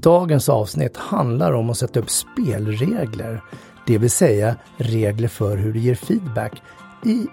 [0.00, 3.42] Dagens avsnitt handlar om att sätta upp spelregler,
[3.86, 6.62] det vill säga regler för hur du ger feedback
[7.04, 7.26] i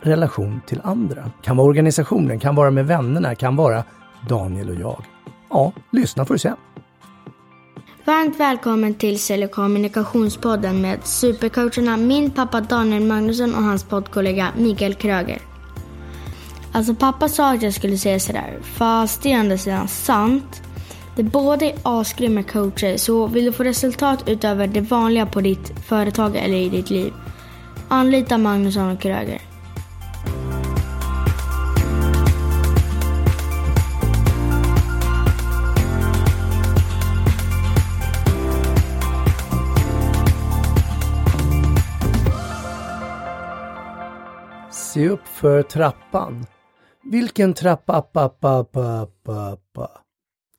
[0.00, 1.30] relation till andra.
[1.42, 3.84] Kan vara organisationen, kan vara med vännerna, kan vara
[4.28, 5.04] Daniel och jag.
[5.50, 6.52] Ja, lyssna får du se.
[8.04, 14.48] Varmt välkommen till Sälj och kommunikationspodden med supercoacherna min pappa Daniel Magnusson och hans poddkollega
[14.56, 15.38] Mikael Kröger.
[16.72, 20.62] Alltså pappa sa att jag skulle säga sådär, fast det är å andra sidan sant.
[21.16, 25.72] De båda är asgrymma coacher, så vill du få resultat utöver det vanliga på ditt
[25.78, 27.12] företag eller i ditt liv,
[27.88, 29.40] anlita Magnusson och Kröger.
[44.70, 46.46] Se upp för trappan.
[47.02, 50.05] Vilken trappa, pappa, pappa, pappa?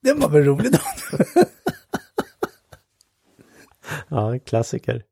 [0.08, 0.78] Den var väl rolig då?
[4.08, 5.02] Ja, en klassiker.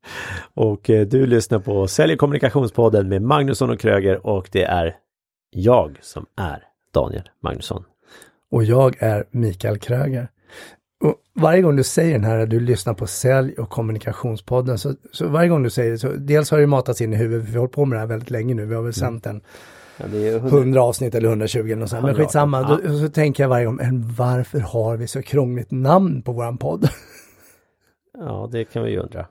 [0.54, 4.96] Och eh, du lyssnar på Sälj kommunikationspodden med Magnusson och Kröger och det är
[5.50, 6.62] jag som är
[6.94, 7.84] Daniel Magnusson.
[8.50, 10.28] Och jag är Mikael Kröger.
[11.04, 15.28] Och varje gång du säger den här, du lyssnar på Sälj och kommunikationspodden, så, så
[15.28, 17.58] varje gång du säger det, så dels har det matats in i huvudet, vi har
[17.58, 19.40] hållit på med det här väldigt länge nu, vi har väl sänt den
[19.96, 22.02] Ja, det är 100 avsnitt eller 120 eller något sånt.
[22.02, 22.88] Men 100, skitsamma, ja.
[22.88, 26.58] då, så tänker jag varje gång, men varför har vi så krångligt namn på våran
[26.58, 26.88] podd?
[28.18, 29.26] Ja, det kan vi ju undra.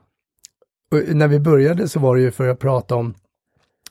[0.92, 3.14] Och när vi började så var det ju för att prata om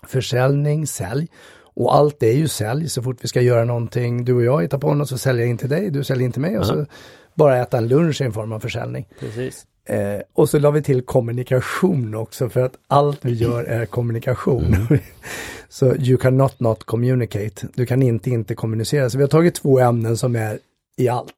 [0.07, 1.29] försäljning, sälj.
[1.77, 4.79] Och allt är ju sälj så fort vi ska göra någonting, du och jag hittar
[4.79, 6.87] på något så säljer jag in till dig, du säljer in till mig och så
[7.35, 9.09] bara äta en lunch är en form av försäljning.
[9.21, 9.67] Precis.
[9.87, 14.77] Eh, och så la vi till kommunikation också för att allt vi gör är kommunikation.
[15.69, 17.69] så you cannot not communicate.
[17.75, 19.11] Du kan inte inte kommunicera.
[19.11, 20.59] Så vi har tagit två ämnen som är
[20.97, 21.35] i allt.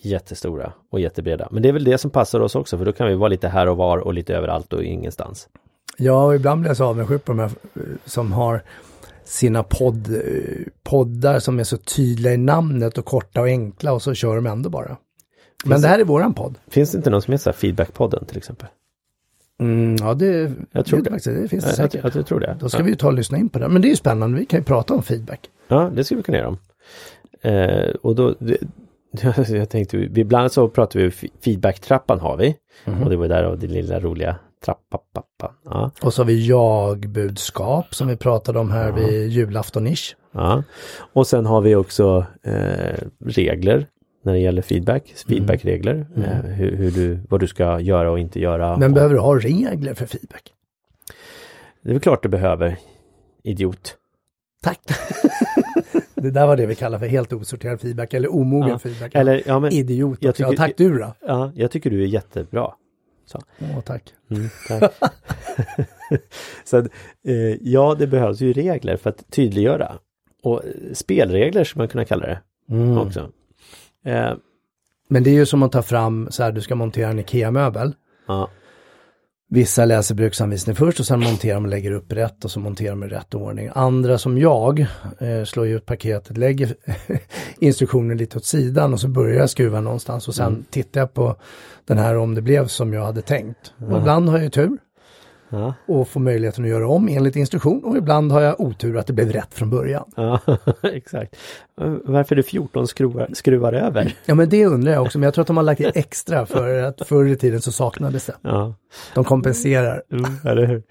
[0.00, 1.48] Jättestora och jättebreda.
[1.50, 3.48] Men det är väl det som passar oss också för då kan vi vara lite
[3.48, 5.48] här och var och lite överallt och ingenstans.
[5.96, 8.62] Ja, och ibland blir jag så avundsjuk på de här eh, som har
[9.24, 14.02] sina podd, eh, poddar som är så tydliga i namnet och korta och enkla och
[14.02, 14.96] så kör de ändå bara.
[15.64, 16.58] Men det här är våran podd.
[16.68, 18.68] Finns det inte någon som heter Feedbackpodden till exempel?
[19.60, 21.40] Mm, ja, det, Jag tror det, det.
[21.42, 22.14] Det finns det Jag, jag, säkert.
[22.14, 22.56] jag tror det.
[22.60, 23.68] Då ska vi ju ta och lyssna in på det.
[23.68, 25.50] Men det är ju spännande, vi kan ju prata om feedback.
[25.68, 26.58] Ja, det skulle vi kunna göra om.
[27.42, 28.56] Eh, och då, det,
[29.48, 32.56] jag tänkte, vi- ibland så pratar vi fe- feedback-trappan har vi.
[33.04, 35.54] Och det var där av det lilla roliga trappa, pappa.
[35.64, 40.14] Ja, Och så har vi jag-budskap som vi pratade om här vid julafton-ish.
[40.32, 40.62] ja.
[41.12, 43.86] Och sen har vi också eh, regler
[44.28, 46.06] när det gäller feedback, feedbackregler.
[46.16, 48.76] Eh, hur, hur du, vad du ska göra och inte göra.
[48.76, 50.52] Men behöver du ha regler för feedback?
[51.82, 52.76] det är väl klart du behöver,
[53.42, 53.96] idiot.
[54.62, 54.80] Tack!
[56.14, 58.78] det där var det vi kallar för helt osorterad feedback eller omogen Ja.
[58.78, 59.14] feedback.
[59.14, 60.42] Eller, ja men, Idiot jag också.
[60.42, 61.14] Ja, tycker- tack du då.
[61.26, 62.72] ja, jag tycker du är jättebra.
[63.26, 63.38] Så.
[63.60, 64.02] Åh, tack.
[64.30, 64.92] Mm, tack.
[66.64, 66.84] så att,
[67.26, 69.92] eh, ja, det behövs ju regler för att tydliggöra.
[70.42, 70.62] Och
[70.92, 72.40] spelregler skulle man kunna kalla det
[72.70, 72.98] Mm.
[72.98, 73.30] också.
[74.08, 74.32] Eh,
[75.08, 77.94] Men det är ju som att ta fram så här, du ska montera en IKEA-möbel.
[78.28, 78.48] ja,
[79.50, 82.90] Vissa läser bruksanvisning först och sen monterar de och lägger upp rätt och så monterar
[82.90, 83.70] de i rätt ordning.
[83.74, 84.80] Andra som jag
[85.18, 86.74] eh, slår ju ut paketet, lägger
[87.58, 91.36] instruktionen lite åt sidan och så börjar jag skruva någonstans och sen tittar jag på
[91.86, 93.74] den här om det blev som jag hade tänkt.
[93.90, 94.78] Och ibland har jag ju tur
[95.50, 99.06] ja, och får möjligheten att göra om enligt instruktion och ibland har jag otur att
[99.06, 100.04] det blev rätt från början.
[100.16, 100.40] ja
[100.82, 101.36] exakt.
[102.04, 104.14] Varför är det 14 skruvar, skruvar över?
[104.26, 106.46] Ja men det undrar jag också, men jag tror att de har lagt in extra
[106.46, 108.34] för att förr i tiden så saknades det.
[108.42, 108.74] Ja,
[109.14, 110.02] De kompenserar.
[110.12, 110.82] mm, eller hur?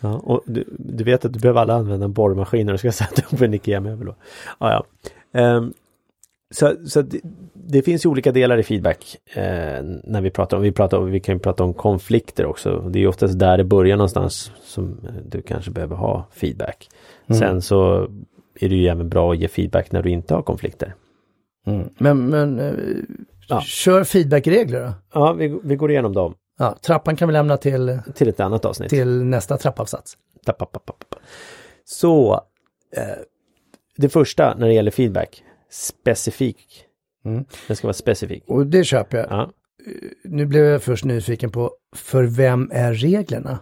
[0.00, 2.92] Ja, och du, du vet att du behöver alla använda en borrmaskin när du ska
[2.92, 4.06] sätta upp en IKEA-möbel.
[4.06, 4.14] då.
[4.60, 4.72] Ja,
[5.32, 5.40] ja.
[5.40, 5.72] Ehm,
[6.54, 7.20] så så det,
[7.54, 11.20] det finns ju olika delar i feedback eh, när vi pratar om, vi, pratar vi
[11.20, 12.78] kan ju prata om konflikter också.
[12.78, 16.88] Det är ju oftast där det börjar någonstans som eh, du kanske behöver ha feedback.
[17.38, 18.08] Sen så
[18.60, 20.94] är det ju även bra att ge feedback när du inte har konflikter.
[21.98, 22.74] Men, men eh,
[23.48, 23.60] Ja.
[23.60, 24.92] kör feedbackregler då.
[25.14, 28.64] Ja, vi, vi går igenom dem Ja, trappan kan vi lämna till, till ett annat
[28.64, 28.88] avsnitt.
[28.90, 30.16] till nästa trappavsats.
[31.84, 32.34] Så
[32.96, 33.02] eh,
[33.96, 36.84] det första när det gäller feedback, specifik.
[37.24, 37.44] Mm.
[37.66, 38.44] Den ska vara specifik.
[38.46, 39.26] Och det köper jag.
[39.30, 39.52] Ja.
[40.24, 43.58] Nu blev jag först nyfiken på, för vem är reglerna?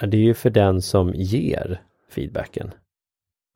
[0.00, 2.70] Ja, Det är ju för den som ger feedbacken.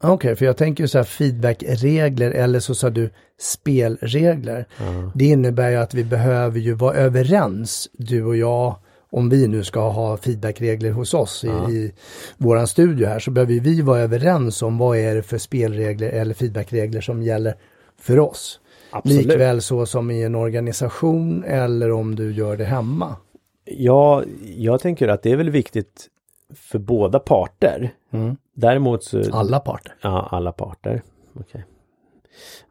[0.03, 3.11] Okej, för jag tänker så här feedbackregler eller så sa du
[3.41, 4.67] spelregler.
[4.79, 5.13] Ja.
[5.15, 8.77] Det innebär ju att vi behöver ju vara överens, du och jag,
[9.11, 11.93] om vi nu ska ha feedbackregler hos oss i, i
[12.37, 16.35] våran studio här, så behöver vi vara överens om vad är det för spelregler eller
[16.35, 17.55] feedbackregler som gäller
[18.01, 18.61] för oss.
[18.91, 19.27] Absolut.
[19.27, 23.17] Likväl så som i en organisation eller om du gör det hemma.
[23.65, 24.25] Ja,
[24.57, 26.09] jag tänker att det är väl viktigt
[26.55, 27.91] för båda parter.
[28.11, 28.37] Mm.
[28.55, 29.23] Däremot så...
[29.33, 29.95] Alla parter.
[30.01, 31.03] Ja, alla parter.
[31.35, 31.65] Okej.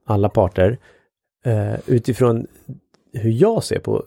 [0.05, 0.77] Alla parter.
[1.45, 2.47] Eh, utifrån
[3.13, 4.05] hur jag ser på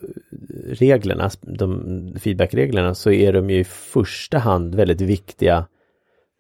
[0.67, 5.67] reglerna, de feedbackreglerna, så är de ju i första hand väldigt viktiga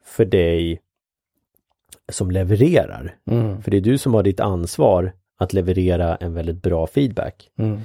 [0.04, 0.80] för dig
[2.12, 3.16] som levererar.
[3.30, 3.62] Mm.
[3.62, 7.50] För det är du som har ditt ansvar att leverera en väldigt bra feedback.
[7.58, 7.80] Mm.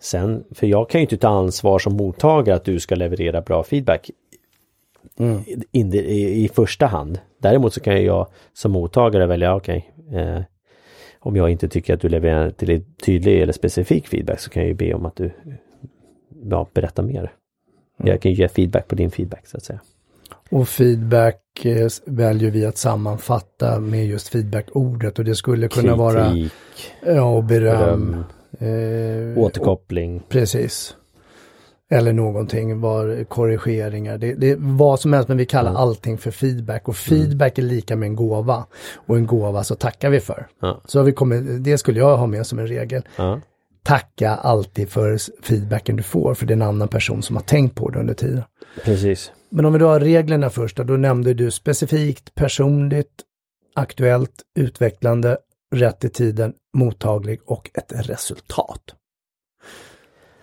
[0.00, 3.62] Sen, för jag kan ju inte ta ansvar som mottagare att du ska leverera bra
[3.62, 4.10] feedback
[5.18, 5.42] Mm.
[5.72, 7.20] in, i, i första hand.
[7.38, 10.40] Däremot så kan jag som mottagare välja, okej, eh,
[11.20, 14.68] om jag inte tycker att du levererar till tydlig eller specifik feedback så kan jag
[14.68, 15.30] ju be om att du
[16.50, 17.32] ja, berättar mer.
[17.96, 19.80] Jag kan ju ge feedback på din feedback så att säga.
[20.50, 26.30] Och feedback eh, väljer vi att sammanfatta med just feedback-ordet och det skulle kunna vara
[26.30, 26.52] Kritik,
[27.06, 28.10] ja, och beröm.
[28.10, 28.24] beröm,
[28.60, 30.22] Eh, återkoppling.
[30.28, 30.96] Precis.
[31.90, 34.18] Eller någonting, var korrigeringar.
[34.18, 37.62] Det, det är vad som helst men vi kallar allting för feedback och feedback är
[37.62, 38.66] lika med en gåva.
[38.94, 40.46] Och en gåva så tackar vi för.
[40.60, 40.80] Ja.
[40.84, 43.02] Så vi kommit, det skulle jag ha med som en regel.
[43.16, 43.40] Ja.
[43.82, 47.74] Tacka alltid för feedbacken du får för det är en annan person som har tänkt
[47.74, 48.42] på det under tiden.
[48.84, 49.32] Precis.
[49.50, 53.22] Men om vi då har reglerna först då, då nämnde du specifikt, personligt,
[53.74, 55.38] aktuellt, utvecklande,
[55.74, 58.82] rätt i tiden, mottaglig och ett resultat.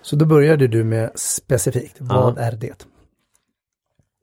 [0.05, 1.95] Så då började du med specifikt.
[1.99, 2.87] Vad är det?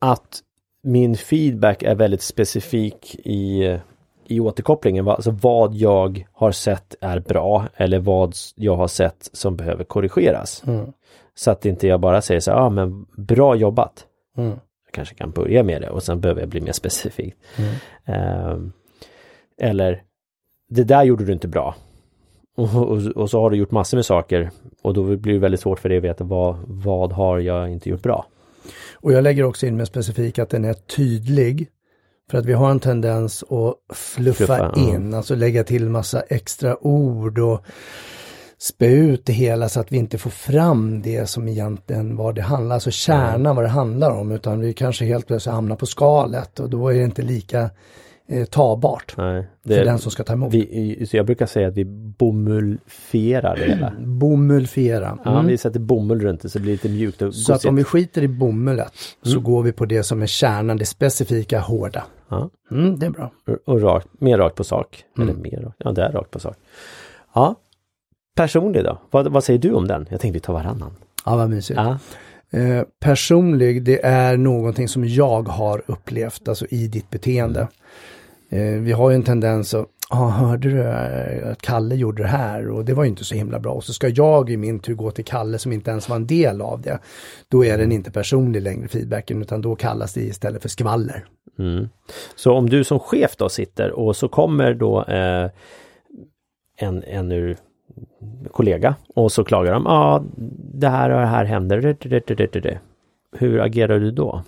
[0.00, 0.40] Att
[0.82, 3.78] min feedback är väldigt specifik i,
[4.26, 5.08] i återkopplingen.
[5.08, 10.62] Alltså vad jag har sett är bra eller vad jag har sett som behöver korrigeras.
[10.66, 10.92] Mm.
[11.34, 14.06] Så att inte jag bara säger så här, ah, men bra jobbat.
[14.36, 14.50] Mm.
[14.50, 17.34] Jag kanske kan börja med det och sen behöver jag bli mer specifik.
[17.56, 17.74] Mm.
[18.04, 18.72] Ehm,
[19.60, 20.02] eller,
[20.68, 21.74] det där gjorde du inte bra.
[22.56, 24.50] Och, och, och så har du gjort massor med saker
[24.82, 27.90] och då blir det väldigt svårt för dig att veta vad, vad har jag inte
[27.90, 28.26] gjort bra.
[28.94, 31.68] Och jag lägger också in med specifik att den är tydlig.
[32.30, 34.94] För att vi har en tendens att fluffa, Fluffa, ja.
[34.94, 37.64] in, alltså lägga till massa extra ord och
[38.58, 42.42] spä ut det hela så att vi inte får fram det som egentligen vad det
[42.42, 46.60] handlar, alltså kärnan vad det handlar om, utan vi kanske helt plötsligt hamnar på skalet
[46.60, 47.70] och då är det inte lika
[48.28, 50.54] eh, tabart Nej, för den som ska ta emot.
[50.54, 53.92] vi, så jag brukar säga att vi bomullfierar det hela.
[54.06, 55.18] Bomullfiera.
[55.24, 55.46] Ja, Mm.
[55.46, 57.84] vi sätter bomull runt det så det blir lite mjukt och Så att om vi
[57.84, 58.92] skiter i bomullet
[59.22, 59.42] så Mm.
[59.42, 62.04] går vi på det som är kärnan, det specifika, hårda.
[62.28, 63.32] Ja, Mm, det är bra.
[63.66, 65.04] och- rakt, mer rakt på sak.
[65.16, 65.28] Mm.
[65.28, 66.56] Eller mer ja det är rakt på sak.
[67.34, 67.54] Ja,
[68.36, 68.98] personlig då?
[69.10, 70.06] Vad, vad säger du om den?
[70.10, 70.90] Jag tänkte vi tar varannan.
[71.26, 71.76] Ja, vad mysigt.
[71.80, 71.98] Ja,
[72.52, 77.68] Eh, personlig, det är någonting som jag har upplevt, alltså i ditt beteende.
[78.50, 82.28] Eh, vi har ju en tendens att, ah, hörde du eh, att Kalle gjorde det
[82.28, 83.72] här och det var ju inte så himla bra.
[83.72, 86.26] Och så ska jag i min tur gå till Kalle som inte ens var en
[86.26, 86.98] del av det.
[87.48, 91.24] Då är den inte personlig längre feedbacken utan då kallas det istället för skvaller.
[91.58, 91.88] Mm.
[92.36, 95.50] Så om du som chef då sitter och så kommer då eh,
[96.76, 97.56] en, en ur
[98.50, 100.24] kollega och så klagar de, ja ah,
[100.74, 102.78] det här och det här händer.
[103.36, 104.42] Hur agerar du då?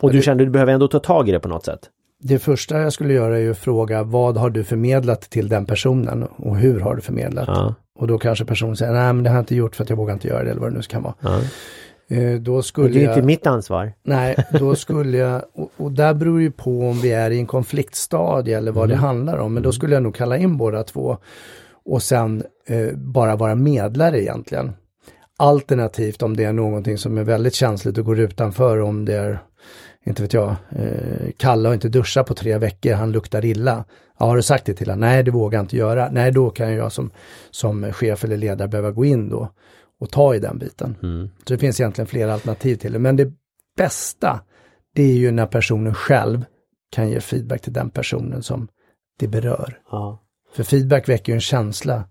[0.00, 1.80] Och du känner att du behöver ändå ta tag i det på något sätt?
[2.22, 5.66] Det första jag skulle göra är ju att fråga vad har du förmedlat till den
[5.66, 7.48] personen och hur har du förmedlat?
[7.48, 9.90] Ja, Och då kanske personen säger, nej men det har jag inte gjort för att
[9.90, 11.14] jag vågar inte göra det eller vad det nu kan vara.
[11.20, 11.40] ja.
[12.10, 13.12] Eh, då Och skulle det är jag...
[13.12, 13.92] inte mitt ansvar.
[14.02, 17.46] Nej, då skulle jag, och, och där beror ju på om vi är i en
[17.46, 21.16] konfliktstadie eller vad det handlar om, men då skulle jag nog kalla in båda två
[21.90, 24.72] och sen eh, bara vara medlare egentligen.
[25.36, 29.42] Alternativt om det är någonting som är väldigt känsligt och går utanför om det är,
[30.06, 33.84] inte vet jag, eh, Kalle har inte duschat på tre veckor, han luktar illa.
[34.18, 35.00] Ja, har du sagt det till honom?
[35.00, 36.08] Nej, det vågar jag inte göra.
[36.12, 37.10] Nej, då kan jag som,
[37.50, 39.48] som chef eller ledare behöva gå in då
[40.00, 40.96] och ta i den biten.
[41.02, 41.30] Mm.
[41.46, 42.98] Så det finns egentligen flera alternativ till det.
[42.98, 43.32] Men det
[43.76, 44.40] bästa,
[44.94, 46.44] det är ju när personen själv
[46.90, 48.68] kan ge feedback till den personen som
[49.18, 49.80] det berör.
[49.90, 50.22] Ja.
[50.52, 52.04] För feedback väcker ju en känsla.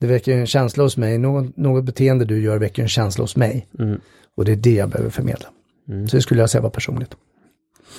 [0.00, 1.18] Det väcker en känsla hos mig.
[1.18, 3.66] Något, något beteende du gör väcker en känsla hos mig.
[3.78, 4.00] Mm.
[4.34, 5.48] Och det är det jag behöver förmedla.
[5.88, 6.08] Mm.
[6.08, 7.16] Så det skulle jag säga var personligt.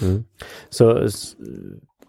[0.02, 0.24] Mm.
[0.70, 1.10] Så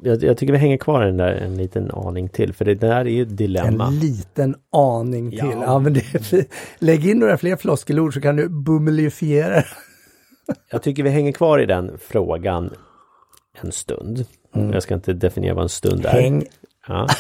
[0.03, 3.01] jag, jag tycker vi hänger kvar den där en liten aning till för det där
[3.01, 3.87] är ju ett dilemma.
[3.87, 5.39] En liten aning till.
[5.39, 5.63] Ja.
[5.63, 6.45] Ja, men det är
[6.79, 9.63] Lägg in några fler floskelord så kan du bummelifiera.
[10.71, 12.71] Jag tycker vi hänger kvar i den frågan
[13.61, 14.27] en stund.
[14.53, 16.11] Jag ska inte definiera vad en stund är.
[16.11, 16.45] Häng.
[16.89, 17.07] Ja.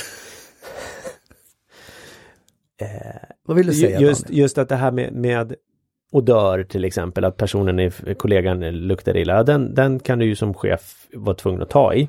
[3.43, 4.01] Vad vill du säga?
[4.01, 4.41] Just, Daniel?
[4.41, 5.55] just att det här med, med
[6.11, 10.55] odör till exempel, att personen, är, kollegan luktar illa, den, den kan du ju som
[10.55, 12.09] chef vara tvungen att ta i.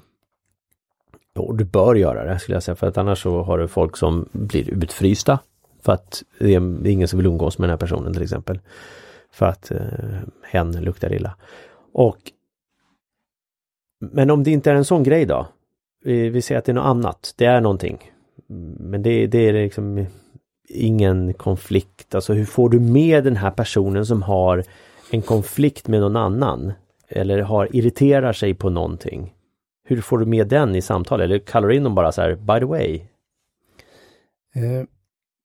[1.35, 3.97] och du bör göra det skulle jag säga för att annars så har du folk
[3.97, 5.39] som blir utfrysta.
[5.81, 8.59] För att det är ingen som vill umgås med den här personen till exempel.
[9.31, 9.79] För att eh,
[10.43, 11.35] hen luktar illa.
[11.93, 12.17] Och
[13.99, 15.47] Men om det inte är en sån grej då?
[16.03, 17.33] Vi, vi säger att det är något annat.
[17.37, 18.11] Det är någonting.
[18.79, 20.05] Men det, det är liksom
[20.69, 22.15] ingen konflikt.
[22.15, 24.63] Alltså hur får du med den här personen som har
[25.11, 26.73] en konflikt med någon annan?
[27.07, 29.33] Eller har irriterar sig på någonting?
[29.83, 31.21] Hur får du med den i samtal?
[31.21, 33.01] Eller kallar du in dem bara så här, by the way?
[34.55, 34.85] Eh,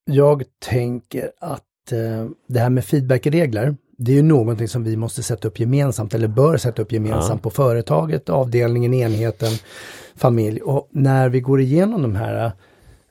[0.04, 5.22] jag tänker att eh, det här med feedbackregler, det är ju någonting som vi måste
[5.22, 7.42] sätta upp gemensamt eller bör sätta upp gemensamt ja.
[7.42, 9.52] på företaget, avdelningen, enheten,
[10.16, 10.60] familj.
[10.60, 12.52] Och när vi går igenom de här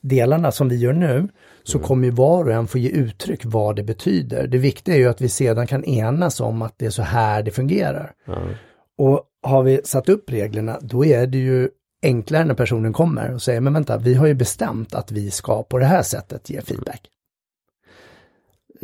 [0.02, 1.28] delarna som vi gör nu
[1.64, 1.88] så mm.
[1.88, 4.48] kommer var och en få ge uttryck vad det betyder.
[4.48, 7.44] Det viktiga är ju att vi sedan kan enas om att det är så här
[7.44, 8.12] det fungerar.
[8.28, 8.50] Mm.
[8.98, 11.70] Och har vi satt upp reglerna, då är det ju
[12.04, 15.64] enklare när personen kommer och säger, men vänta, vi har ju bestämt att vi ska
[15.64, 17.10] på det här sättet ge feedback.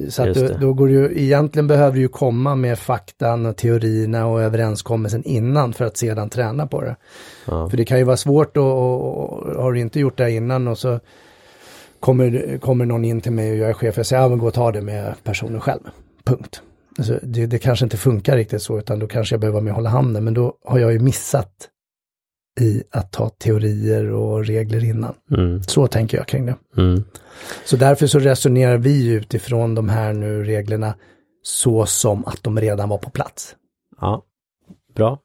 [0.09, 4.27] Så att då, då, går det ju, egentligen behöver du ju komma med faktan, teorierna
[4.27, 6.95] och överenskommelsen innan för att sedan träna på det.
[7.45, 7.69] Ja.
[7.69, 10.67] För det kan ju vara svårt och, och, och har du inte gjort det innan
[10.67, 10.99] och så
[11.99, 14.47] kommer, kommer någon in till mig och jag är chef, jag säger, ja men gå
[14.47, 15.81] och ta det med personen själv.
[16.23, 16.61] Punkt.
[16.97, 19.71] Alltså, det, det, kanske inte funkar riktigt så, utan då kanske jag behöver vara med
[19.71, 21.69] och hålla handen, men då har jag ju missat
[22.59, 25.13] i att ta teorier och regler innan.
[25.31, 25.63] Mm.
[25.63, 26.55] Så tänker jag kring det.
[26.77, 27.03] Mm.
[27.65, 30.95] Så därför så resonerar vi utifrån de här nu reglerna
[31.41, 33.55] så som att de redan var på plats.
[34.01, 34.23] Ja,
[34.95, 35.19] bra.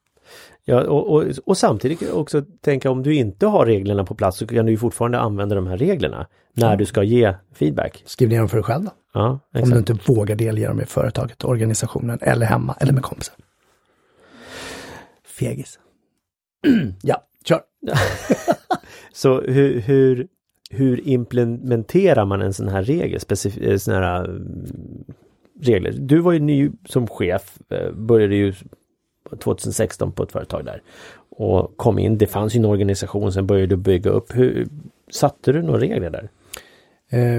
[0.64, 4.46] Ja, och, och, och, samtidigt också tänka om du inte har reglerna på plats så
[4.46, 6.78] kan du ju fortfarande använda de här reglerna när mm.
[6.78, 8.02] du ska ge feedback.
[8.06, 8.90] Skriv ner dem för dig själv då.
[9.14, 13.34] Ja, om du inte vågar delge dem i företaget, organisationen eller hemma eller med kompisar.
[15.38, 15.78] Fegis.
[17.02, 17.60] ja, kör!
[19.12, 20.26] så hur, hur,
[20.70, 23.20] hur implementerar man en sån här regel?
[23.20, 25.04] Specif eh, sån här mm,
[25.60, 25.92] regler.
[25.92, 28.54] Du var ju ny som chef, eh, började ju
[29.42, 30.82] 2016 på ett företag där.
[31.30, 34.36] Och kom in, det fanns ju en organisation, sen började du bygga upp.
[34.36, 34.68] Hur,
[35.10, 36.28] satte du några regler där?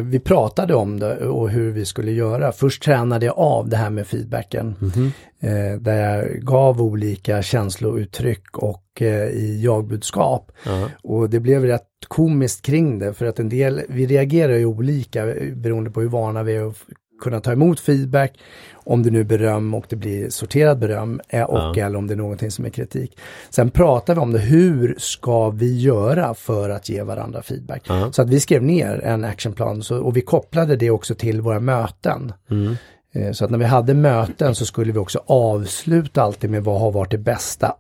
[0.02, 2.52] Vi pratade om det och hur vi skulle göra.
[2.52, 4.76] Först tränade jag av det här med feedbacken.
[4.82, 5.12] Mm -hmm.
[5.40, 10.52] eh, där jag gav olika känslouttryck och i jagbudskap.
[10.68, 10.90] Uh -huh.
[11.04, 15.26] Och det blev rätt komiskt kring det för att en del, vi reagerar ju olika
[15.56, 16.78] beroende på hur vana vi är att
[17.22, 18.40] kunna ta emot feedback,
[18.74, 21.86] om det nu är beröm och det blir sorterad beröm eh, och ja.
[21.86, 23.18] eller om det är någonting som är kritik.
[23.50, 27.84] Sen pratar vi om det, hur ska vi göra för att ge varandra feedback?
[27.88, 28.12] Ja.
[28.12, 31.60] Så att vi skrev ner en actionplan så, och vi kopplade det också till våra
[31.60, 32.34] möten.
[32.52, 32.76] Mm.
[33.14, 36.80] Eh, så att när vi hade möten så skulle vi också avsluta alltid med vad
[36.80, 37.76] har varit det bästa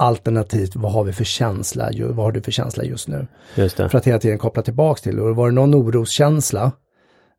[0.00, 1.90] Alternativt, vad har vi för känsla?
[1.98, 3.26] Vad har du för känsla just nu?
[3.54, 5.20] Just för att hela tiden koppla tillbaks till.
[5.20, 6.72] Och var det någon oroskänsla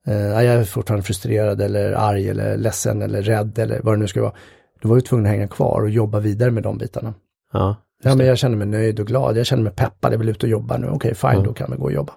[0.07, 4.07] eh, jag är fortfarande frustrerad eller arg eller ledsen eller rädd eller vad det nu
[4.07, 4.33] ska vara.
[4.81, 7.13] Då var jag tvungen att hänga kvar och jobba vidare med de bitarna.
[7.53, 9.37] Ja, ja men jag känner mig nöjd och glad.
[9.37, 10.87] Jag känner mig peppad, jag vill ut och jobba nu.
[10.87, 11.45] Okej, okay, fine, ja.
[11.45, 12.13] då kan vi gå och jobba.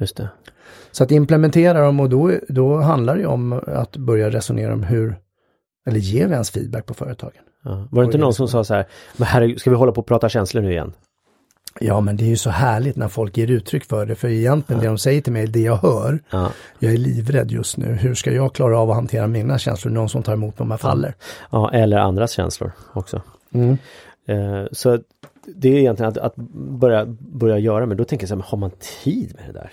[0.00, 0.28] Just det.
[0.92, 5.16] Så att implementera dem och då, då handlar det om att börja resonera om hur,
[5.86, 7.42] eller ger vi ens feedback på företagen?
[7.68, 7.88] Ja.
[7.90, 10.06] Var det inte någon som sa så här, men här, ska vi hålla på och
[10.06, 10.92] prata känslor nu igen?
[11.80, 14.82] Ja men det är ju så härligt när folk ger uttryck för det, för egentligen
[14.82, 14.82] ja.
[14.82, 16.50] det de säger till mig, det jag hör, ja.
[16.78, 20.08] jag är livrädd just nu, hur ska jag klara av att hantera mina känslor, någon
[20.08, 21.14] som tar emot om jag faller?
[21.50, 23.22] Ja, eller andras känslor också.
[23.54, 23.78] Mm.
[24.26, 24.98] Eh, så
[25.56, 28.58] det är egentligen att, att, börja, börja göra, men då tänker jag så här, har
[28.58, 28.70] man
[29.04, 29.70] tid med det där?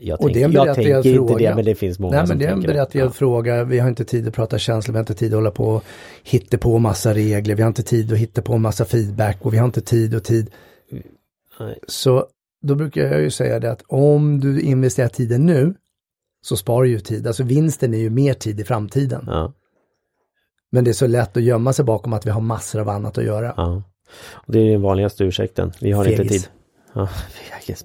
[0.00, 1.32] Jag, tänk, jag tänker fråga.
[1.32, 3.12] inte det, men det finns många Nej, som men det är en berättigad ja.
[3.12, 3.64] fråga.
[3.64, 5.84] Vi har inte tid att prata känslor, vi har inte tid att hålla på och
[6.22, 9.58] hitta på massa regler, vi har inte tid att hitta på massa feedback och vi
[9.58, 10.50] har inte tid och tid.
[11.60, 11.78] Nej.
[11.86, 12.26] Så
[12.62, 15.74] då brukar jag ju säga det att om du investerar tiden nu
[16.42, 17.26] så sparar du ju tid.
[17.26, 19.24] Alltså vinsten är ju mer tid i framtiden.
[19.26, 19.52] Ja.
[20.70, 23.18] Men det är så lätt att gömma sig bakom att vi har massor av annat
[23.18, 23.54] att göra.
[23.56, 23.82] Ja.
[24.46, 25.72] Det är den vanligaste ursäkten.
[25.80, 26.20] Vi har Fegis.
[26.20, 26.48] inte tid.
[26.94, 27.08] Ja,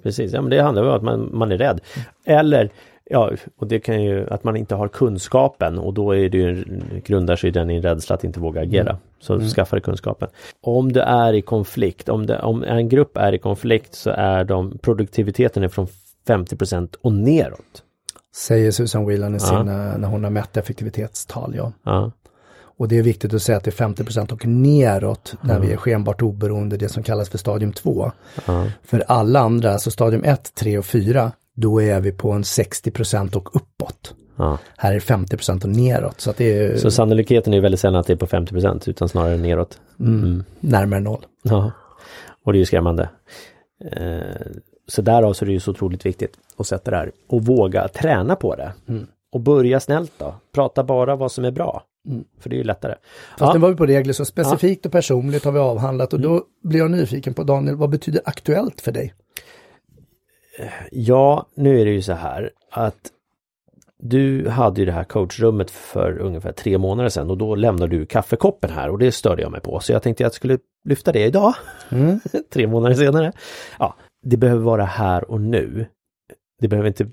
[0.02, 0.32] precis.
[0.32, 1.80] Ja, men det handlar om att man, man är rädd.
[2.24, 2.70] Eller,
[3.04, 6.64] ja, och det kan ju att man inte har kunskapen och då är det ju,
[7.04, 8.90] grundar sig den i en rädsla att inte våga agera.
[8.90, 9.02] Mm.
[9.20, 9.48] Så mm.
[9.48, 10.28] skaffa dig kunskapen.
[10.60, 14.44] Om det är i konflikt, om, det, om en grupp är i konflikt så är
[14.44, 15.86] de produktiviteten är från
[16.26, 16.56] 50
[17.00, 17.82] och neråt.
[18.34, 21.72] Säger Susan Whelan i sina, när hon har mätt effektivitetstal, ja.
[21.82, 22.10] ja.
[22.80, 25.66] Och det är viktigt att säga att det är 50% och neråt när mm.
[25.66, 28.12] vi är skenbart oberoende, det som kallas för stadium 2.
[28.48, 28.68] Mm.
[28.84, 33.36] För alla andra, alltså stadium 1, 3 och 4, då är vi på en 60%
[33.36, 34.14] och uppåt.
[34.36, 34.58] Ja.
[34.76, 36.20] Här är 50 och neråt.
[36.20, 39.08] Så, att det är, så sannolikheten är väldigt sällan att det är på 50% utan
[39.08, 39.80] snarare neråt?
[40.00, 40.22] Mm.
[40.22, 40.44] Mm.
[40.60, 41.26] Närmare noll.
[41.42, 41.72] Ja.
[42.44, 43.08] Och det är ju skrämmande.
[43.92, 44.20] Eh,
[44.88, 47.88] så därav så är det ju så otroligt viktigt att sätta det här och våga
[47.88, 48.72] träna på det.
[48.88, 49.06] Mm.
[49.32, 50.34] Och börja snällt då.
[50.54, 51.82] Prata bara vad som är bra.
[52.10, 52.24] Mm.
[52.40, 52.94] För det är ju lättare.
[53.30, 53.52] Fast Ja.
[53.52, 56.30] nu var vi på regler, så specifikt och personligt har vi avhandlat och Mm.
[56.32, 59.14] då blir jag nyfiken på Daniel, vad betyder aktuellt för dig?
[60.90, 63.10] Ja, nu är det ju så här att
[64.02, 68.06] du hade ju det här coachrummet för ungefär tre månader sedan och då lämnade du
[68.06, 69.80] kaffekoppen här och det störde jag mig på.
[69.80, 71.54] Så jag tänkte att jag skulle lyfta det idag,
[71.90, 72.20] Mm.
[72.52, 73.32] tre månader senare.
[73.78, 75.86] Ja, det behöver vara här och nu.
[76.60, 77.06] Det behöver inte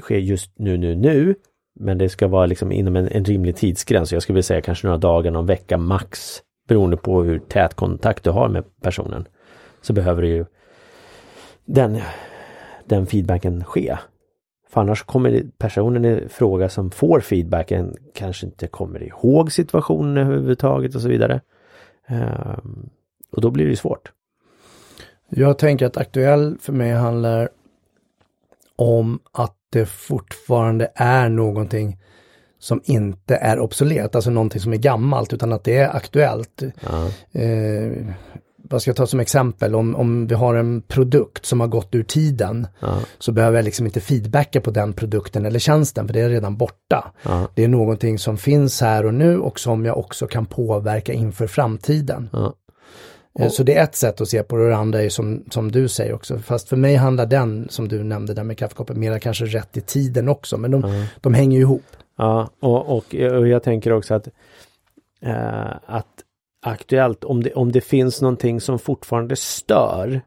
[0.00, 1.34] ske just nu, nu, nu.
[1.74, 4.12] Men det ska vara liksom inom en, en rimlig tidsgräns.
[4.12, 6.42] Jag skulle vilja säga kanske några dagar, någon vecka max.
[6.68, 9.28] Beroende på hur tät kontakt du har med personen.
[9.80, 10.46] Så behöver ju
[11.64, 12.00] den,
[12.84, 13.96] den feedbacken ske.
[14.68, 20.94] För annars kommer personen i fråga som får feedbacken kanske inte kommer ihåg situationen överhuvudtaget
[20.94, 21.40] och så vidare.
[22.06, 22.90] Ehm,
[23.32, 24.12] och då blir det ju svårt.
[25.28, 27.48] Jag tänker att aktuell för mig handlar
[28.76, 31.98] om att det fortfarande är någonting
[32.58, 36.62] som inte är obsolet, alltså någonting som är gammalt, utan att det är aktuellt.
[37.32, 38.06] Eh,
[38.70, 39.74] vad ska jag ta som exempel?
[39.74, 43.64] Om, om vi har en produkt som har gått ur tiden ja, så behöver jag
[43.64, 47.12] liksom inte feedbacka på den produkten eller tjänsten för det är redan borta.
[47.22, 51.12] ja, Det är någonting som finns här och nu och som jag också kan påverka
[51.12, 52.28] inför framtiden.
[53.44, 55.44] Eh, Så det är ett sätt att se på det och det andra är som,
[55.50, 56.38] som du säger också.
[56.38, 59.80] Fast för mig handlar den, som du nämnde där med kaffekoppen, mera kanske rätt i
[59.80, 60.56] tiden också.
[60.56, 61.82] Men de, de hänger ju ihop.
[62.18, 64.28] Ja, och, och, och jag tänker också att,
[65.22, 66.06] eh, att
[66.62, 70.20] aktuellt, om det, om det finns någonting som fortfarande stör,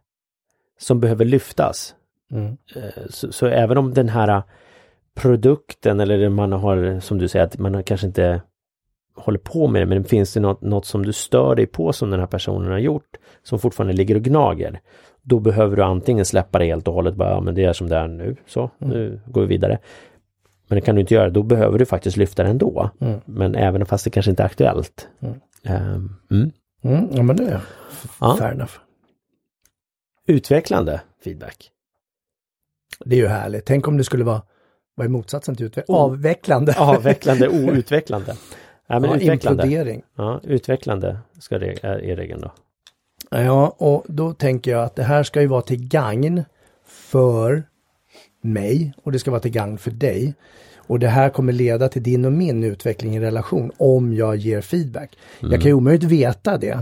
[0.79, 1.95] som behöver lyftas,
[2.31, 2.57] Mm.
[2.75, 4.43] eh, så, så även om den här
[5.15, 8.41] produkten eller man har, som du säger, att man har kanske inte
[9.15, 12.09] håller på med det, men finns det något, något som du stör dig på som
[12.09, 14.79] den här personen har gjort, som fortfarande ligger och gnager,
[15.21, 17.89] då behöver du antingen släppa det helt och hållet, bara, ja, men det är som
[17.89, 19.79] det är nu, så, nu går vi vidare.
[20.67, 22.89] Men det kan du inte göra, då behöver du faktiskt lyfta det ändå.
[22.99, 23.19] Mm.
[23.25, 25.07] Men även fast det kanske inte är aktuellt.
[25.19, 25.35] Mm.
[25.63, 26.51] Ehm, mm.
[26.83, 27.61] Mm, ja men det är
[28.19, 28.35] Ja.
[28.39, 28.71] fair enough.
[30.27, 31.69] Utvecklande feedback.
[33.05, 33.65] Det är ju härligt.
[33.65, 34.41] Tänk om det skulle vara,
[34.95, 36.75] vad är motsatsen till utveck- avvecklande?
[36.77, 38.35] Avvecklande, outvecklande.
[38.87, 39.63] Ja, men ja, utvecklande.
[39.63, 40.03] implodering.
[40.15, 42.51] Ja, utvecklande ska det, är, är regeln då.
[43.31, 46.43] Ja, och då tänker jag att det här ska ju vara till gagn
[46.87, 47.63] för
[48.41, 50.33] mig och det ska vara till gagn för dig.
[50.75, 54.61] Och det här kommer leda till din och min utveckling i relation om jag ger
[54.61, 55.17] feedback.
[55.39, 56.79] Jag kan ju omöjligt veta det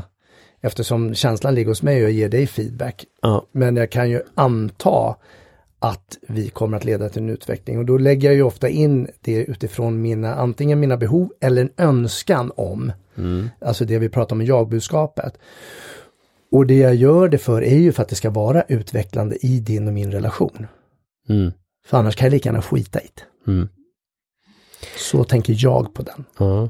[0.62, 3.06] eftersom känslan ligger hos mig och jag ger dig feedback.
[3.22, 5.16] Ja, Men jag kan ju anta
[5.84, 9.08] att vi kommer att leda till en utveckling och då lägger jag ju ofta in
[9.22, 12.92] det utifrån mina, antingen mina behov eller en önskan om,
[13.62, 15.38] alltså det vi pratar om i jag-budskapet.
[16.52, 19.60] Och det jag gör det för är ju för att det ska vara utvecklande i
[19.60, 20.68] din och min relation.
[21.30, 21.52] mm,
[21.86, 23.52] För annars kan jag lika gärna skita i det.
[23.52, 23.70] mm,
[24.98, 26.26] Så tänker jag på den.
[26.38, 26.70] ja.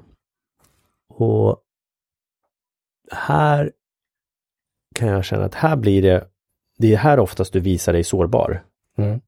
[1.13, 1.57] Och
[3.11, 3.71] här
[4.95, 6.27] kan jag känna att här blir det,
[6.77, 8.63] det är här oftast du visar dig sårbar.
[8.97, 9.21] Mm.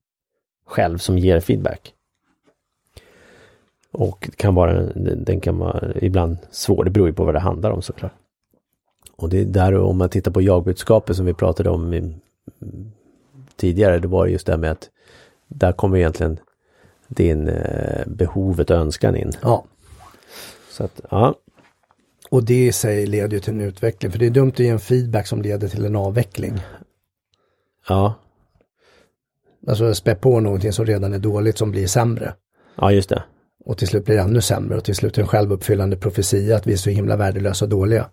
[0.66, 1.94] själv som ger feedback.
[3.92, 4.84] Och det kan vara,
[5.16, 8.12] den kan vara ibland svår, det beror ju på vad det handlar om såklart.
[9.16, 12.16] Och det är där om man tittar på jagbudskapet som vi pratade om i,
[13.56, 14.90] tidigare, det var just det här med att
[15.48, 16.40] där kommer egentligen
[17.08, 19.32] din eh, behovet och önskan in.
[19.42, 19.66] Ja,
[20.70, 21.36] Så att, ja,
[22.30, 24.12] och det i sig leder ju till en utveckling.
[24.12, 26.54] För det är dumt att ge en feedback som leder till en avveckling.
[27.88, 28.14] ja,
[29.68, 32.34] Alltså spä på någonting som redan är dåligt som blir sämre.
[32.76, 33.24] ja just det.
[33.66, 36.74] Och till slut blir det ännu sämre och till slut en självuppfyllande profetia att vi
[36.74, 38.10] är så himla värdelösa och dåliga.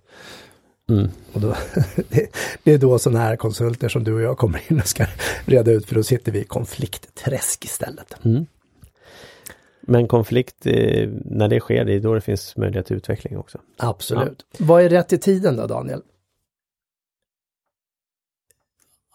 [0.90, 1.08] Mm.
[1.32, 1.54] Och då,
[2.08, 2.26] det,
[2.62, 5.06] det är då sådana här konsulter som du och jag kommer in och ska
[5.44, 8.24] reda ut för då sitter vi i konfliktträsk istället.
[8.24, 8.46] Mm.
[9.80, 13.58] Men konflikt, eh, när det sker, det är då det finns möjlighet till utveckling också.
[13.76, 14.44] Absolut.
[14.58, 16.02] Vad är rätt i tiden då Daniel?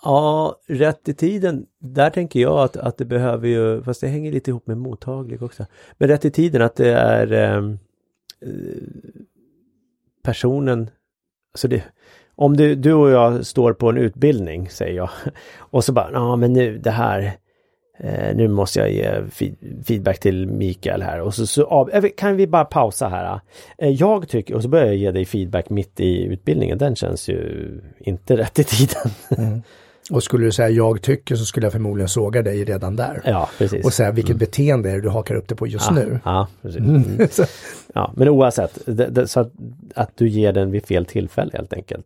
[0.05, 1.65] Ja, rätt i tiden.
[1.79, 5.43] Där tänker jag att, att det behöver ju, fast det hänger lite ihop med mottaglig
[5.43, 5.65] också.
[5.97, 7.79] Men rätt i tiden att det är ehm,
[8.41, 8.83] eh,
[10.23, 10.89] personen,
[11.53, 11.83] alltså det,
[12.35, 15.09] om du, du och jag står på en utbildning, säger jag,
[15.57, 17.31] och så bara, ja men nu det här,
[17.99, 22.03] eh, nu måste jag ge feed- feedback till Mikael här och så, så av, eh,
[22.17, 23.33] kan vi bara pausa här?
[23.33, 23.39] Eh,
[23.87, 27.29] eh, Jag tycker, och så börjar jag ge dig feedback mitt i utbildningen, den känns
[27.29, 29.11] ju inte rätt i tiden.
[29.37, 29.61] Mm.
[30.11, 33.21] Och skulle du säga jag tycker så skulle jag förmodligen såga dig redan där.
[33.25, 33.85] Ja, precis.
[33.85, 36.19] Och säga vilket beteende är det du hakar upp det på just ja, nu.
[36.25, 36.79] Ja, precis.
[36.79, 37.27] Mm.
[37.31, 37.45] Så-
[37.93, 39.51] Ja, men oavsett, det, det, så att,
[39.95, 42.05] att du ger den vid fel tillfälle helt enkelt.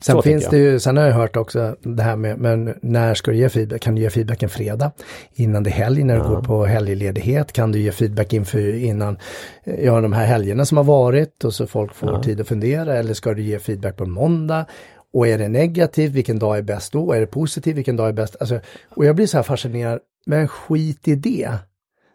[0.00, 3.14] Sen Så finns det ju, sen har jag hört också det här med, men när
[3.14, 3.80] ska du ge feedback?
[3.80, 4.90] Kan du ge feedback en fredag?
[5.34, 7.52] Innan det är helg, när du går på helgledighet?
[7.52, 9.18] Kan du ge feedback inför, innan,
[9.64, 12.96] ja de här helgerna som har varit och så folk får tid att fundera?
[12.96, 14.66] Eller ska du ge feedback på måndag?
[15.14, 17.12] Och är det negativt, vilken dag är bäst då?
[17.12, 18.36] Är det positivt, vilken dag är bäst?
[18.40, 21.50] Alltså, och jag blir så här fascinerad, men skit i det.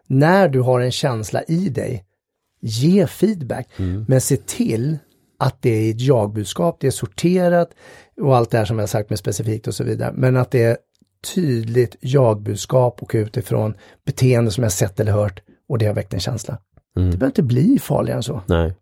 [0.06, 2.04] När du har en känsla i dig,
[2.60, 3.68] ge feedback.
[4.08, 4.98] Men se till
[5.38, 7.70] att det är ett jagbudskap, det är sorterat
[8.20, 10.12] och allt det här som jag sagt med specifikt och så vidare.
[10.14, 10.76] Men att det är
[11.34, 16.20] tydligt jagbudskap och utifrån beteende som jag sett eller hört och det har väckt en
[16.20, 16.58] känsla.
[16.94, 18.42] Det behöver inte bli farligare än så.
[18.46, 18.74] Nej.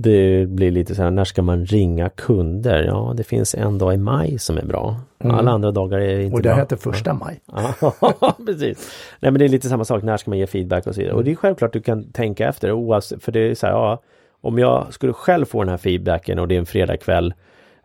[0.00, 2.82] Det blir lite så här, när ska man ringa kunder?
[2.84, 4.96] Ja, det finns en dag i maj som är bra.
[5.24, 6.32] Alla andra dagar är inte Mm.
[6.34, 6.56] Och det bra.
[6.58, 7.40] heter första maj.
[7.52, 8.90] Ja, precis.
[9.20, 11.14] Nej men det är lite samma sak, när ska man ge feedback och så vidare.
[11.16, 14.02] Och det är självklart du kan tänka efter oavsett, för det är så här, ja,
[14.40, 17.34] om jag skulle själv få den här feedbacken och det är en fredagkväll,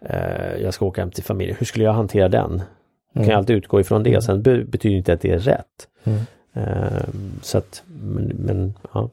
[0.02, 2.62] eh, jag ska åka hem till familjen, hur skulle jag hantera den?
[3.14, 5.88] Kan jag alltid utgå ifrån det, sen be- betyder inte att det är rätt.
[6.54, 7.04] Eh,
[7.42, 9.10] så att, men, men ja,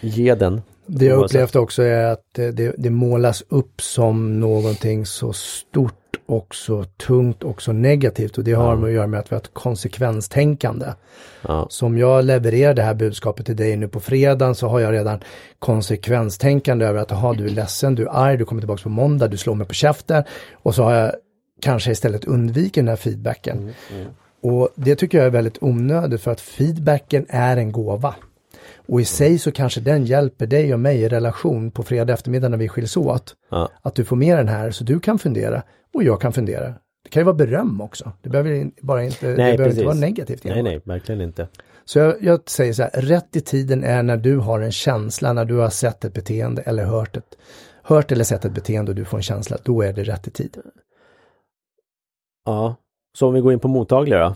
[0.00, 0.62] ge den.
[0.86, 5.94] Det jag upplevt också är att det, det, målas upp som någonting så stort
[6.26, 9.34] och så tungt och så negativt och det har med att göra med att vi
[9.34, 10.86] har ett konsekvenstänkande.
[11.42, 11.66] Ja.
[11.70, 14.92] Så om jag levererar det här budskapet till dig nu på fredagen så har jag
[14.92, 15.20] redan
[15.58, 19.28] konsekvenstänkande över att aha, du är ledsen, du är arg, du kommer tillbaka på måndag,
[19.28, 21.12] du slår mig på käften och så har jag
[21.62, 23.74] kanske istället undvikit den här feedbacken.
[24.42, 28.14] Och det tycker jag är väldigt onödigt för att feedbacken är en gåva.
[28.86, 32.48] Och i sig så kanske den hjälper dig och mig i relation på fredag eftermiddag
[32.48, 33.34] när vi skiljs åt.
[33.50, 33.68] Ja.
[33.82, 35.62] Att du får med den här så du kan fundera
[35.94, 36.74] och jag kan fundera.
[37.04, 38.12] Det kan ju vara beröm också.
[38.22, 40.44] Det behöver bara inte, det behöver inte vara negativt.
[40.44, 41.48] Nej, nej, verkligen inte.
[41.84, 45.32] Så jag, jag säger så här, rätt i tiden är när du har en känsla,
[45.32, 47.38] när du har sett ett beteende eller hört ett,
[47.82, 50.30] hört eller sett ett beteende och du får en känsla, då är det rätt i
[50.30, 50.56] tid.
[52.44, 52.76] Ja,
[53.18, 54.34] så om vi går in på mottagliga då,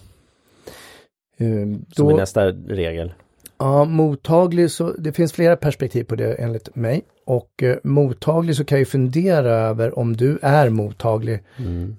[1.41, 3.13] Um, som är nästa regel.
[3.59, 7.03] Ja, mottaglig så, det finns flera perspektiv på det enligt mig.
[7.27, 11.43] Och eh, mottaglig så kan jag ju fundera över om du är mottaglig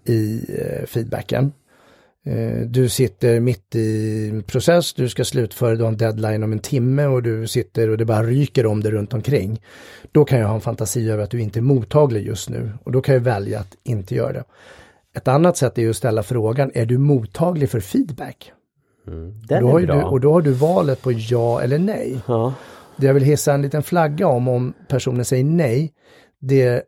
[0.06, 1.52] i eh, feedbacken.
[2.26, 6.60] Eh, Du sitter mitt i process, du ska slutföra, du har en deadline om en
[6.60, 9.62] timme och du sitter och det bara ryker om det runt omkring.
[10.12, 12.92] Då kan jag ha en fantasi över att du inte är mottaglig just nu och
[12.92, 14.44] då kan jag välja att inte göra det.
[15.16, 18.52] Ett annat sätt är att ställa frågan, är du mottaglig för feedback?
[19.48, 19.96] Den då är bra.
[19.96, 22.20] du, och då har du valet på ja eller nej.
[22.28, 22.54] Ja,
[22.96, 25.94] Det jag vill hissa en liten flagga om, om personen säger nej,
[26.40, 26.84] det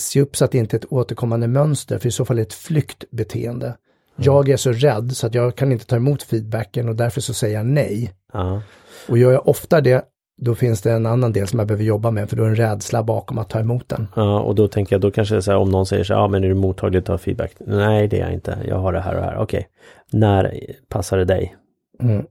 [0.00, 2.42] se upp så att det inte är ett återkommande mönster, för i så fall är
[2.42, 3.76] det ett flyktbeteende.
[4.16, 7.34] Jag är så rädd så att jag kan inte ta emot feedbacken och därför så
[7.34, 8.12] säger jag nej.
[8.32, 8.62] ja,
[9.08, 10.04] Och gör jag ofta det,
[10.44, 12.52] då finns det en annan del som jag behöver jobba med, för då är det
[12.52, 14.08] en rädsla bakom att ta emot den.
[14.16, 16.14] ja, och då tänker jag, då kanske det är så här, om någon säger så
[16.14, 17.52] här, ja men är du mottaglig att ta feedback?
[17.58, 18.58] Nej, det är jag inte.
[18.68, 19.36] Jag har det här och här.
[19.38, 19.68] Okej,
[20.10, 21.56] när passar det dig?
[22.02, 22.24] Mm.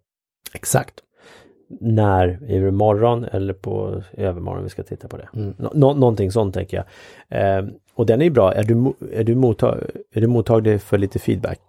[0.53, 0.93] Exakt.
[1.79, 2.39] När?
[2.47, 5.29] Är det morgon eller på övermorgon vi ska titta på det?
[5.35, 5.53] Mm.
[5.57, 6.77] Nå- nå- någonting sånt tänker
[7.29, 7.57] jag.
[7.57, 8.53] Eh, och den är bra.
[8.53, 11.59] Är du, är, du mottag- är du mottaglig för lite feedback?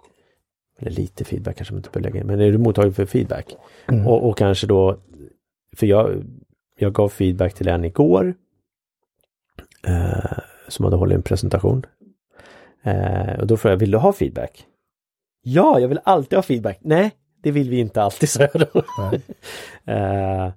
[0.81, 3.57] Eller lite feedback kanske man inte behöver lägga in, men är du mottaglig för feedback?
[3.89, 4.07] Mm.
[4.07, 4.97] Och, och kanske då,
[5.77, 6.25] för jag,
[6.79, 8.35] jag gav feedback till en igår
[9.87, 11.87] eh, som hade hållit en presentation.
[12.83, 14.67] Eh, och då frågade jag, vill du ha feedback?
[15.43, 16.79] Ja, jag vill alltid ha feedback.
[16.81, 17.11] Nej,
[17.43, 18.83] det vill vi inte alltid, sa jag då.
[19.93, 20.51] Eh,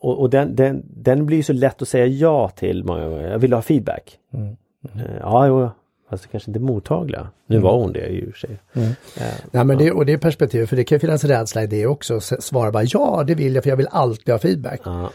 [0.00, 3.30] och och den, den, den blir så lätt att säga ja till många gånger.
[3.30, 4.18] Jag vill ha feedback.
[4.32, 4.56] Mm.
[4.94, 5.74] Eh, ja,
[6.10, 7.28] fast det kanske inte mottagliga.
[7.46, 8.58] Nu var hon det i och för sig.
[8.72, 8.88] Mm.
[9.16, 11.86] Eh, Nej, men det, och det är perspektivet, för det kan finnas rädsla i det
[11.86, 12.20] också.
[12.20, 14.80] Svara bara ja, det vill jag, för jag vill alltid ha feedback.
[14.84, 15.10] ja,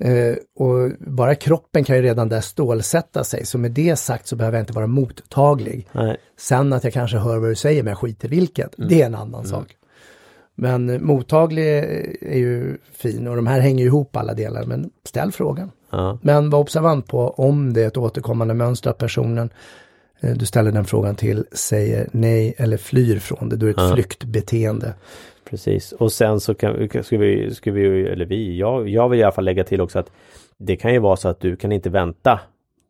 [0.00, 4.36] Eh, och bara kroppen kan ju redan där stålsätta sig, så med det sagt så
[4.36, 5.88] behöver jag inte vara mottaglig.
[5.92, 9.02] nej, Sen att jag kanske hör vad du säger, men jag skiter i vilket, det
[9.02, 9.76] är en annan sak.
[10.54, 11.68] Men eh, mottaglig
[12.20, 15.70] är ju fin och de här hänger ju ihop alla delar, men ställ frågan.
[15.90, 19.50] ja, Men var observant på om det är ett återkommande mönster att personen
[20.20, 23.94] du ställer den frågan till säger nej eller flyr från det, då är det ett
[23.94, 24.94] flyktbeteende.
[25.50, 25.92] precis.
[25.92, 29.32] Och sen så kan, ska vi, ska vi, eller vi, jag, jag vill i alla
[29.32, 30.10] fall lägga till också att
[30.58, 32.40] det kan ju vara så att du kan inte vänta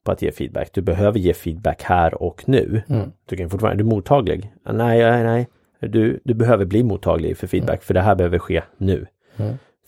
[0.04, 0.70] på att ge feedback.
[0.72, 2.82] Du behöver ge feedback här och nu.
[3.26, 4.52] Du kan fortfarande, är du mottaglig?
[4.64, 5.48] Ah, Nej, nej, nej.
[5.80, 9.06] Du, du behöver bli mottaglig för feedback för det här behöver ske nu.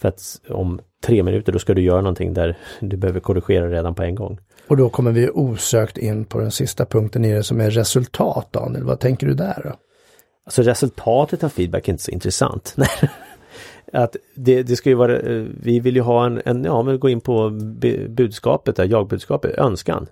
[0.00, 3.94] För att om tre minuter då ska du göra någonting där du behöver korrigera redan
[3.94, 4.38] på en gång.
[4.68, 8.52] Och då kommer vi osökt in på den sista punkten i det som är resultat,
[8.52, 8.84] Daniel.
[8.84, 9.72] Vad tänker du där då?
[10.44, 12.76] Alltså resultatet av feedback är inte så intressant.
[13.92, 16.98] att det, det ska ju vara, eh, vi vill ju ha en, en ja men
[16.98, 20.06] gå in på bu- budskapet där, jagbudskapet, önskan.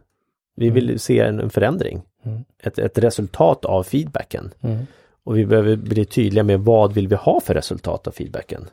[0.57, 2.03] Vi vill se en, en förändring.
[2.25, 2.45] Mm.
[2.63, 4.51] Ett, ett resultat av feedbacken.
[4.61, 4.87] Mm.
[5.25, 8.67] Och vi behöver bli tydliga med vad vill vi ha för resultat av feedbacken.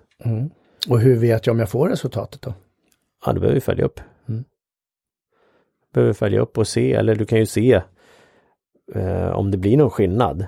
[0.89, 2.53] Och hur vet jag om jag får resultatet då?
[3.25, 3.99] Ja, då behöver vi följa upp.
[4.29, 4.43] Mm.
[5.93, 7.81] Behöver följa upp och se, eller du kan ju se
[8.93, 10.45] eh, om det blir någon skillnad.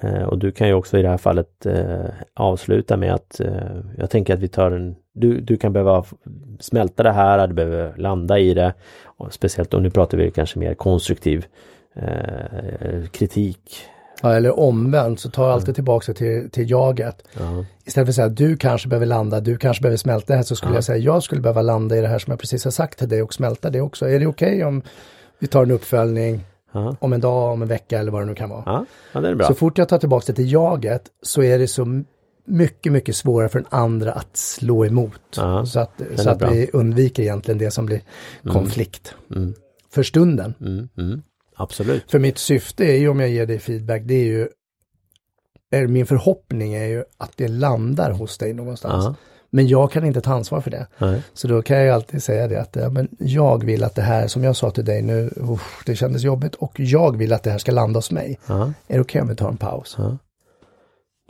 [0.00, 3.80] Eh, och du kan ju också i det här fallet eh, avsluta med att eh,
[3.96, 6.04] jag tänker att vi tar en, du, du kan behöva
[6.60, 8.74] smälta det här, du behöver landa i det.
[9.04, 11.46] Och speciellt om nu pratar vi kanske mer konstruktiv
[11.94, 13.84] eh, kritik.
[14.22, 17.22] Ja, eller omvänt så tar jag alltid tillbaka till, till jaget.
[17.38, 17.64] Ja.
[17.84, 20.56] Istället för att säga du kanske behöver landa, du kanske behöver smälta det här så
[20.56, 20.76] skulle Ja.
[20.76, 23.08] jag säga jag skulle behöva landa i det här som jag precis har sagt till
[23.08, 24.08] dig och smälta det också.
[24.08, 24.82] Är det okej om
[25.38, 26.40] vi tar en uppföljning
[26.72, 26.96] Ja.
[27.00, 28.62] om en dag, om en vecka eller vad det nu kan vara?
[28.66, 29.46] Ja, ja, det är bra.
[29.46, 32.02] Så fort jag tar tillbaka det till jaget så är det så
[32.46, 35.20] mycket, mycket svårare för den andra att slå emot.
[35.36, 36.50] Ja, så att, så att bra.
[36.50, 38.00] vi undviker egentligen det som blir
[38.48, 39.14] konflikt.
[39.34, 39.54] Mm,
[39.94, 40.54] För stunden.
[40.60, 41.22] mm, mm.
[41.58, 42.10] Absolut.
[42.10, 44.48] För mitt syfte är ju om jag ger dig feedback, det är ju
[45.70, 49.04] är, min förhoppning är ju att det landar hos dig någonstans.
[49.04, 49.14] Ja.
[49.50, 50.86] Men jag kan inte ta ansvar för det.
[50.98, 51.22] Nej.
[51.32, 54.02] Så då kan jag ju alltid säga det att ja, men jag vill att det
[54.02, 57.42] här, som jag sa till dig nu, usch, det kändes jobbigt och jag vill att
[57.42, 58.38] det här ska landa hos mig.
[58.46, 58.72] Ja.
[58.86, 59.94] Är det okej om vi tar en paus?
[59.98, 60.18] Ja.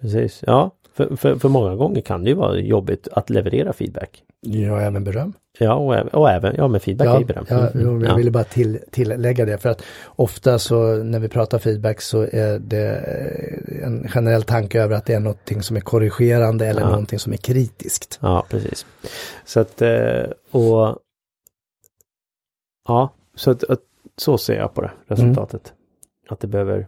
[0.00, 0.70] Precis, ja.
[0.94, 4.22] För, för, för många gånger kan det ju vara jobbigt att leverera feedback.
[4.40, 5.32] Ja, även beröm.
[5.60, 7.46] Ja, och, även- och även, ja men feedback Ja, ju beröm.
[7.48, 8.00] ja, Mm, mm.
[8.02, 8.16] jag ja.
[8.16, 12.58] ville bara till, tillägga det för att ofta så när vi pratar feedback så är
[12.58, 16.88] det eh, en generell tanke över att det är någonting som är korrigerande eller Ja.
[16.88, 18.18] någonting som är kritiskt.
[18.22, 18.86] Ja, precis.
[19.44, 20.98] Så att, eh, och
[22.88, 23.80] ja, så att, att
[24.16, 25.72] så ser jag på det, resultatet.
[26.28, 26.86] Att det behöver,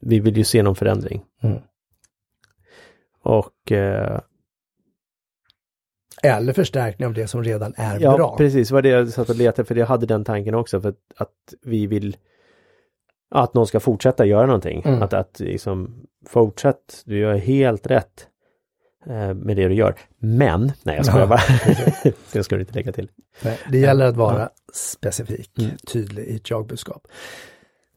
[0.00, 1.22] vi vill ju se någon förändring.
[1.42, 1.58] Mm.
[3.22, 4.20] Och eh,
[6.26, 8.36] Eller förstärkning av det som redan är ja, bra.
[8.36, 10.96] precis, var det jag satt och letade för jag hade den tanken också för att,
[11.16, 12.16] att vi vill
[13.30, 14.82] att någon ska fortsätta göra någonting.
[14.84, 15.02] Mm.
[15.02, 18.26] Att, att liksom fortsätt, du gör helt rätt
[19.06, 19.94] eh, med det du gör.
[20.18, 21.40] Men, nej jag skojar Ja, bara.
[22.32, 23.10] det ska du inte lägga till.
[23.42, 24.50] Nej, det gäller att vara Ja.
[24.74, 25.70] specifik, Mm.
[25.92, 27.06] tydlig i ett jagbudskap.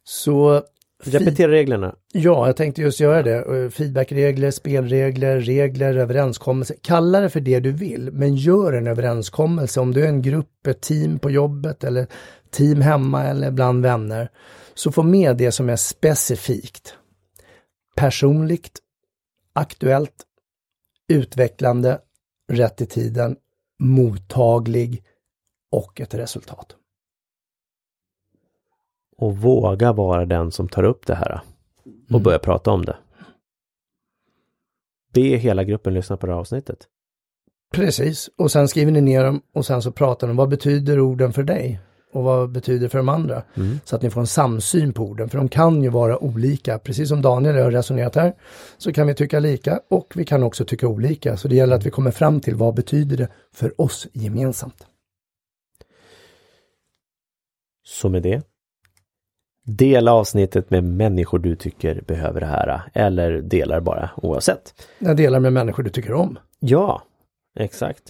[0.04, 0.64] Så
[1.04, 1.96] Repetera reglerna.
[2.14, 3.64] Ja, jag tänkte just göra det.
[3.64, 6.76] Eh, feedbackregler, spelregler, regler, överenskommelser.
[6.82, 9.80] Kalla det för det du vill, men gör en överenskommelse.
[9.80, 12.08] Om du är en grupp, ett team på jobbet eller
[12.52, 14.30] team hemma eller bland vänner.
[14.74, 16.94] Så få med det som är specifikt.
[17.96, 18.80] Personligt,
[19.54, 20.26] aktuellt,
[21.10, 22.00] utvecklande,
[22.52, 23.36] rätt i tiden,
[23.80, 25.04] mottaglig
[25.72, 26.76] och ett resultat.
[29.20, 31.42] Och våga vara den som tar upp det här.
[32.06, 32.24] Och Mm.
[32.24, 32.98] börja prata om det.
[35.14, 36.88] Be hela gruppen lyssna på det här avsnittet.
[37.74, 41.34] Precis, och sen skriver ni ner dem och sen så pratar de, vad betyder orden
[41.34, 41.80] för dig?
[42.14, 43.44] Och vad betyder det för de andra?
[43.56, 43.80] Mm.
[43.86, 46.80] Så att ni får en samsyn på orden, för de kan ju vara olika.
[46.80, 48.34] Precis som Daniel har resonerat här,
[48.78, 51.38] så kan vi tycka lika och vi kan också tycka olika.
[51.38, 54.88] Så det gäller att vi kommer fram till vad betyder det för oss gemensamt.
[57.84, 58.49] Så med det.
[59.78, 62.82] Dela avsnittet med människor du tycker behöver det här.
[62.94, 64.88] Eller delar bara oavsett.
[65.00, 66.40] Jag delar med människor du tycker om.
[66.60, 67.04] Ja,
[67.60, 68.04] exakt.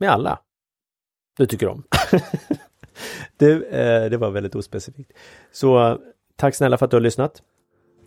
[0.00, 0.38] Med alla.
[1.38, 1.82] Du tycker om.
[3.36, 5.12] du, eh, det var väldigt ospecifikt.
[5.52, 5.98] Så
[6.36, 7.42] tack snälla för att du har lyssnat.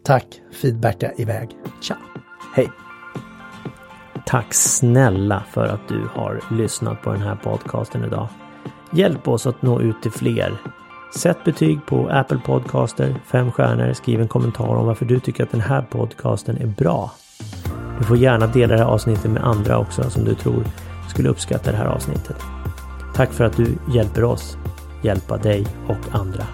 [0.04, 1.49] Tack, feedbacka iväg.
[1.82, 1.97] Tja!
[2.56, 2.71] Hej!
[4.25, 8.27] Tack snälla för att du har lyssnat på den här podcasten idag.
[8.93, 10.81] Hjälp oss att nå ut till fler.
[11.15, 15.52] Sätt betyg på Apple Podcaster, fem stjärnor, skriv en kommentar om varför du tycker att
[15.52, 17.12] den här podcasten är bra.
[18.00, 20.63] Du får gärna dela det här avsnittet med andra också som du tror
[21.10, 22.38] skulle uppskatta det här avsnittet.
[23.15, 24.58] Tack för att du hjälper oss
[25.02, 26.45] hjälpa dig och andra.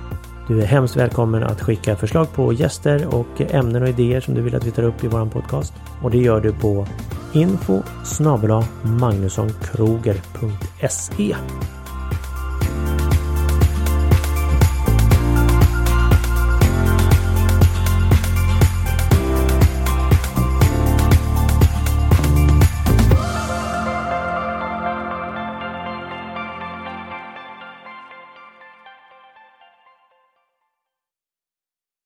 [0.48, 4.42] Du är hemskt välkommen att skicka förslag på gäster och ämnen och idéer som du
[4.42, 5.74] vill att vi tar upp i vår podcast.
[6.04, 6.88] Och det gör du på
[7.34, 7.82] info
[8.84, 11.36] magnussonkroger.se